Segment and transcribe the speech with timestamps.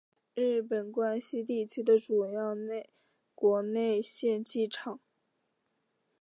[0.33, 2.55] 日本关西地区的主要
[3.35, 4.99] 国内线机场。